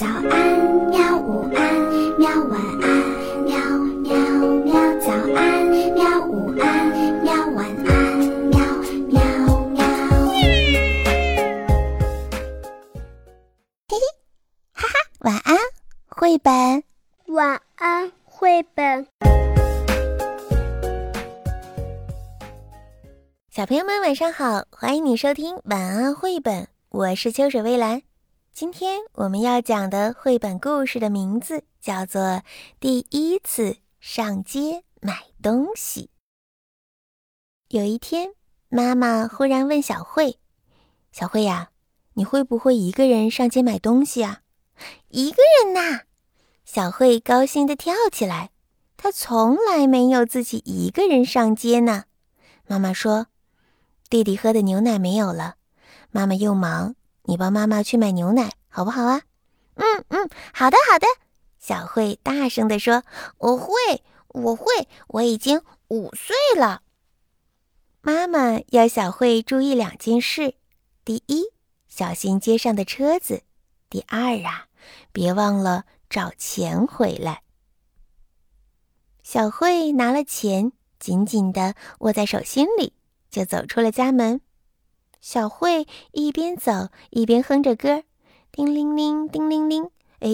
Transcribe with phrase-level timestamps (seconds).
[0.00, 0.24] 早安，
[0.88, 1.18] 喵！
[1.18, 1.74] 午安，
[2.18, 2.30] 喵！
[2.44, 2.88] 晚安，
[3.44, 3.52] 喵
[4.00, 4.16] 喵
[4.64, 4.72] 喵！
[4.98, 6.24] 早安，喵！
[6.26, 6.88] 午安，
[7.22, 7.34] 喵！
[7.48, 8.18] 晚安，
[8.48, 8.58] 喵
[9.10, 9.20] 喵
[9.66, 9.84] 喵！
[13.88, 14.00] 嘿嘿，
[14.72, 15.54] 哈哈，晚安，
[16.08, 16.82] 绘本。
[17.26, 19.06] 晚安，绘本。
[23.50, 28.00] 小朋友们晚上好，欢迎你收听晚安绘本，我是秋水微澜。
[28.52, 32.20] 今天我们要讲的绘本故事的名字叫做
[32.78, 36.02] 《第一次上街买东西》。
[37.68, 38.34] 有一天，
[38.68, 40.38] 妈妈忽然问小慧
[41.10, 41.70] ：“小慧呀，
[42.14, 44.42] 你会不会一个人上街买东西啊
[45.08, 46.02] ？”“一个人呐！”
[46.66, 48.50] 小慧高兴地跳起来。
[48.98, 52.04] 她从来没有自己一个人上街呢。
[52.66, 53.28] 妈妈说
[54.10, 55.54] ：“弟弟喝的牛奶没有了，
[56.10, 59.22] 妈妈又忙。”你帮妈妈去买牛奶，好不好啊？
[59.74, 61.06] 嗯嗯，好的好的。
[61.58, 63.02] 小慧大声地说
[63.38, 63.74] ：“我会，
[64.28, 64.64] 我会，
[65.08, 66.82] 我已经五岁了。”
[68.02, 70.54] 妈妈要小慧注意两件事：
[71.04, 71.44] 第一，
[71.88, 73.42] 小心街上的车子；
[73.90, 74.68] 第二啊，
[75.12, 77.42] 别忘了找钱回来。
[79.22, 82.94] 小慧拿了钱，紧紧地握在手心里，
[83.30, 84.40] 就走出了家门。
[85.20, 88.04] 小慧一边走一边哼着歌，
[88.50, 89.90] 叮铃铃，叮铃铃。
[90.20, 90.30] 哎，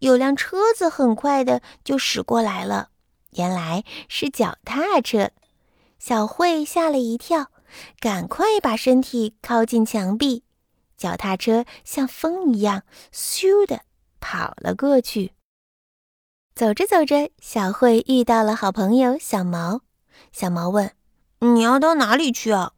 [0.00, 2.88] 有辆车子很快的就驶过来了，
[3.32, 5.30] 原来是脚踏车。
[5.98, 7.50] 小慧吓了一跳，
[8.00, 10.42] 赶快把身体靠近墙壁。
[10.96, 13.82] 脚踏车像风一样，咻的
[14.20, 15.32] 跑了过去。
[16.54, 19.82] 走着走着，小慧遇到了好朋友小毛。
[20.32, 20.92] 小毛问
[21.40, 22.72] ：“你要到哪里去啊？”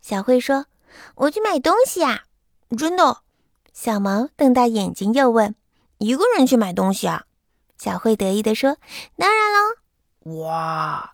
[0.00, 0.66] 小慧说。
[1.16, 2.24] 我去买东西呀，
[2.76, 3.18] 真的。
[3.72, 5.54] 小毛瞪大眼睛，又问
[5.98, 7.24] ：“一个人去买东西啊？”
[7.78, 8.78] 小慧得意地说
[9.16, 11.12] ：“当然喽！”哇，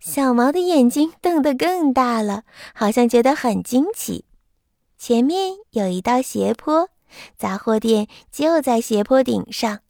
[0.00, 2.42] 小毛的眼睛瞪得更大了，
[2.74, 4.24] 好像觉得很惊奇。
[4.98, 6.88] 前面有一道斜坡，
[7.38, 9.80] 杂货店就在斜坡顶上。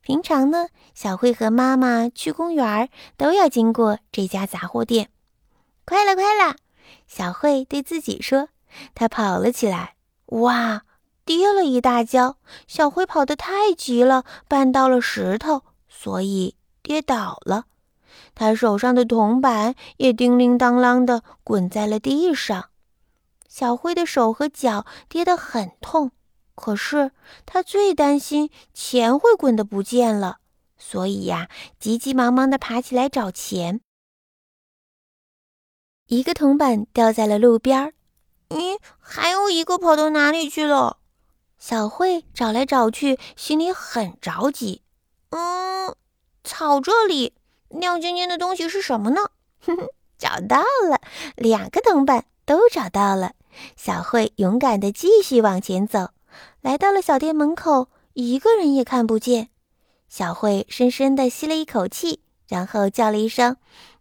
[0.00, 5.10] 平常呢，小慧和妈妈去公园都要经过这家杂货店。
[5.84, 6.56] 快了，快了！
[7.06, 8.48] 小慧对自己说。
[8.94, 9.94] 他跑了起来，
[10.26, 10.82] 哇，
[11.24, 12.38] 跌了一大跤。
[12.66, 17.66] 小灰跑得太急了，绊到了石头，所以跌倒了。
[18.34, 22.70] 他手上的铜板也叮铃当啷的滚在了地上。
[23.48, 26.12] 小灰的手和脚跌得很痛，
[26.54, 27.10] 可是
[27.44, 30.38] 他最担心钱会滚得不见了，
[30.76, 31.48] 所以呀，
[31.80, 33.80] 急急忙忙地爬起来找钱。
[36.06, 37.94] 一个铜板掉在了路边儿。
[38.48, 40.98] 咦，还有一个跑到哪里去了？
[41.58, 44.82] 小慧找来找去，心里很着急。
[45.30, 45.94] 嗯，
[46.44, 47.34] 草这里
[47.68, 49.30] 亮晶晶的东西是什么呢？
[49.60, 51.00] 哼哼，找到了，
[51.36, 53.32] 两个铜板都找到了。
[53.76, 56.10] 小慧勇敢地继续往前走，
[56.60, 59.50] 来到了小店门口，一个人也看不见。
[60.08, 63.56] 小慧深深地吸了一口气，然后叫了一声：“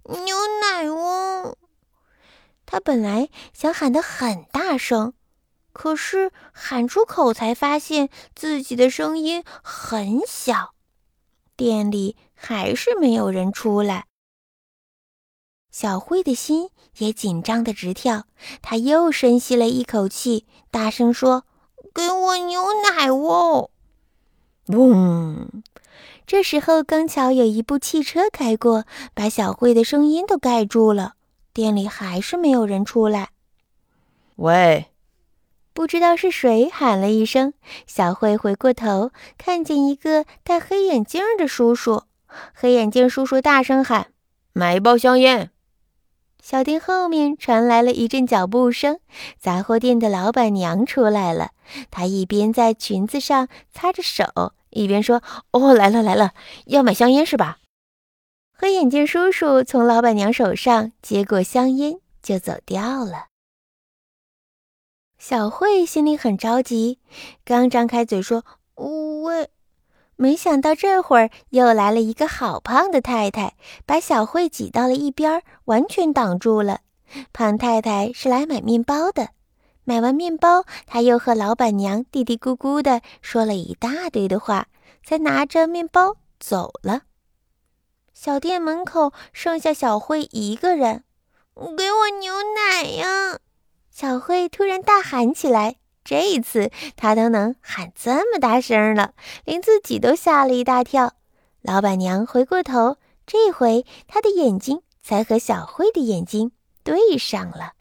[0.07, 1.57] 牛奶哦！”
[2.67, 5.13] 他本来想喊得很大声，
[5.73, 10.75] 可是喊出口才发现自己的声音很小。
[11.55, 14.05] 店里还是没有人出来。
[15.71, 18.25] 小慧的心也紧张的直跳，
[18.61, 21.45] 她又深吸了一口气，大声说
[21.93, 23.71] ：“给我牛奶哦！”
[24.69, 25.63] 嗡！
[26.25, 31.13] 这时候刚巧有一部汽车开过，把小慧的声音都盖住了。
[31.57, 33.29] 店里还是没有人出来。
[34.35, 34.91] 喂，
[35.73, 37.55] 不知道是谁喊了一声。
[37.87, 39.09] 小慧回过头，
[39.39, 42.03] 看见一个戴黑眼镜的叔叔。
[42.53, 44.09] 黑眼镜叔叔大声喊
[44.53, 45.49] ：“买一包香烟。”
[46.43, 48.99] 小店后面传来了一阵脚步声，
[49.39, 51.53] 杂货店的老板娘出来了。
[51.89, 56.33] 她一边在裙子上擦着手，一边说：“哦，来了来了，
[56.67, 57.57] 要买香烟是吧？”
[58.59, 63.27] 黑眼镜叔叔从老板娘手上接过香烟，就走掉了。
[65.19, 66.97] 小慧心里很着急，
[67.45, 68.43] 刚张开嘴说
[68.73, 69.51] “喂”，
[70.17, 73.53] 没想到这会儿又来了一个好胖的太太，
[73.85, 76.79] 把小慧挤到了一边，完全挡住了。
[77.31, 79.29] 胖太太是来买面包的，
[79.83, 84.67] 买完面包，他又和老板娘嘀嘀咕咕的说了一大堆的话，
[85.03, 87.03] 才拿着面包走了。
[88.19, 91.03] 小店门口剩下小慧一个人，
[91.53, 93.37] 给我牛奶呀！
[93.91, 99.13] 小慧突然大喊起来，这一次她都能喊这么大声了，
[99.45, 101.13] 连自己都吓了一大跳。
[101.61, 102.97] 老板娘回过头，
[103.27, 106.51] 这回她的眼睛才和小慧的眼睛
[106.83, 107.73] 对上了。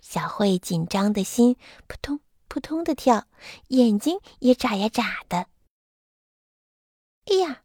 [0.00, 1.54] 小慧紧张的心
[1.86, 3.26] 扑通扑通的跳，
[3.68, 5.48] 眼睛也眨呀眨的。
[7.26, 7.60] 哎呀，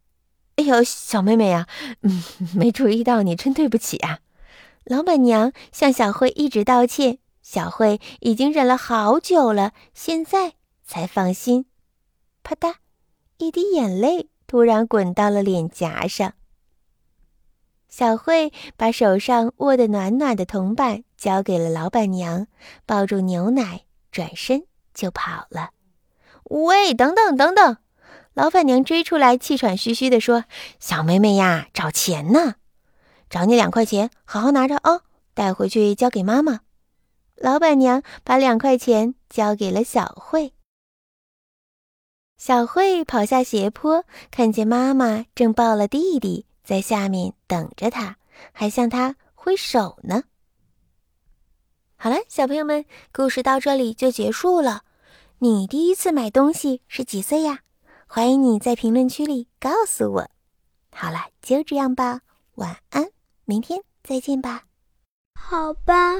[0.61, 1.67] 哎呦，小妹妹呀，
[2.01, 2.23] 嗯，
[2.55, 4.19] 没注意到你，真对不起啊！
[4.83, 7.17] 老板娘向小慧一直道歉。
[7.41, 10.53] 小慧已经忍了好久了，现在
[10.85, 11.65] 才放心。
[12.43, 12.75] 啪嗒，
[13.39, 16.33] 一滴眼泪突然滚到了脸颊上。
[17.89, 22.45] 小慧把手上握得暖暖的铜板交给了老板娘，
[22.85, 25.71] 抱住牛奶，转身就跑了。
[26.43, 27.77] 喂，等等等等！
[28.33, 30.45] 老板娘追出来，气喘吁吁地说
[30.79, 32.55] ：“小妹妹呀，找钱呢，
[33.29, 35.01] 找你两块钱，好好拿着啊，
[35.33, 36.61] 带回去交给妈妈。”
[37.35, 40.53] 老板娘把两块钱交给了小慧。
[42.37, 48.15] 小慧跑下斜坡，看见妈妈正抱了弟弟在下面等着她，
[48.53, 50.23] 还向她挥手呢。
[51.97, 54.83] 好了，小朋友们，故事到这里就结束了。
[55.39, 57.59] 你第一次买东西是几岁呀？
[58.13, 60.29] 欢迎你在评论区里告诉我。
[60.93, 62.19] 好了，就这样吧，
[62.55, 63.09] 晚安，
[63.45, 64.63] 明天再见吧。
[65.33, 66.17] 好吧。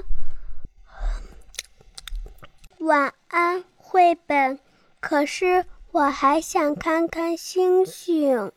[2.80, 4.58] 晚安，绘本。
[5.02, 8.54] 可是我还想看看星星。